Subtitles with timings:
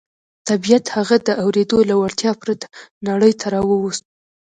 [0.49, 2.65] طبيعت هغه د اورېدو له وړتيا پرته
[3.07, 4.03] نړۍ ته راووست.